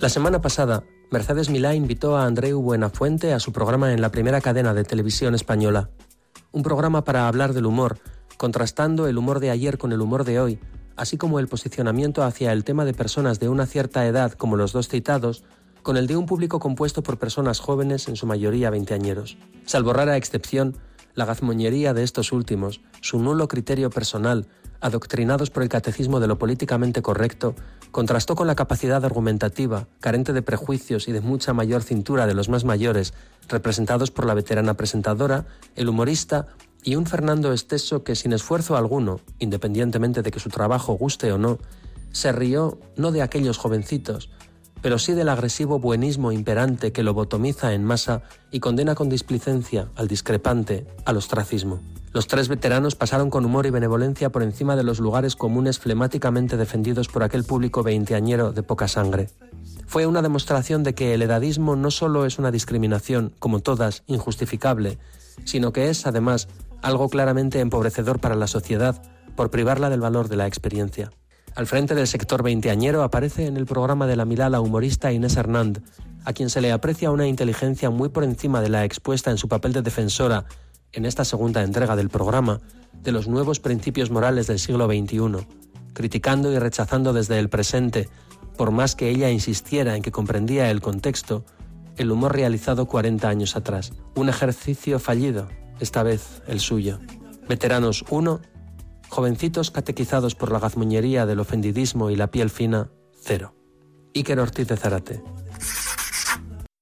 [0.00, 4.40] La semana pasada, Mercedes Milá invitó a Andreu Buenafuente a su programa en la primera
[4.40, 5.90] cadena de televisión española.
[6.52, 7.98] Un programa para hablar del humor,
[8.36, 10.60] contrastando el humor de ayer con el humor de hoy,
[10.94, 14.72] así como el posicionamiento hacia el tema de personas de una cierta edad como los
[14.72, 15.42] dos citados,
[15.82, 19.36] con el de un público compuesto por personas jóvenes, en su mayoría veinteañeros.
[19.66, 20.76] Salvo rara excepción,
[21.18, 24.46] la gazmoñería de estos últimos, su nulo criterio personal,
[24.80, 27.56] adoctrinados por el catecismo de lo políticamente correcto,
[27.90, 32.48] contrastó con la capacidad argumentativa, carente de prejuicios y de mucha mayor cintura de los
[32.48, 33.14] más mayores,
[33.48, 36.46] representados por la veterana presentadora, el humorista
[36.84, 41.38] y un Fernando Esteso que sin esfuerzo alguno, independientemente de que su trabajo guste o
[41.38, 41.58] no,
[42.12, 44.30] se rió no de aquellos jovencitos,
[44.82, 49.88] pero sí del agresivo buenismo imperante que lo botomiza en masa y condena con displicencia
[49.96, 51.80] al discrepante al ostracismo.
[52.12, 56.56] Los tres veteranos pasaron con humor y benevolencia por encima de los lugares comunes flemáticamente
[56.56, 59.28] defendidos por aquel público veinteañero de poca sangre.
[59.86, 64.98] Fue una demostración de que el edadismo no solo es una discriminación, como todas, injustificable,
[65.44, 66.48] sino que es, además,
[66.82, 69.02] algo claramente empobrecedor para la sociedad
[69.36, 71.10] por privarla del valor de la experiencia.
[71.58, 75.36] Al frente del sector veinteañero aparece en el programa de la Milá la humorista Inés
[75.36, 75.82] Hernand,
[76.24, 79.48] a quien se le aprecia una inteligencia muy por encima de la expuesta en su
[79.48, 80.44] papel de defensora,
[80.92, 82.60] en esta segunda entrega del programa,
[83.02, 85.48] de los nuevos principios morales del siglo XXI,
[85.94, 88.08] criticando y rechazando desde el presente,
[88.56, 91.44] por más que ella insistiera en que comprendía el contexto,
[91.96, 93.94] el humor realizado 40 años atrás.
[94.14, 95.48] Un ejercicio fallido,
[95.80, 97.00] esta vez el suyo.
[97.48, 98.42] Veteranos 1
[99.08, 103.54] Jovencitos catequizados por la gazmuñería del ofendidismo y la piel fina, cero.
[104.14, 105.22] Iker Ortiz de Zarate,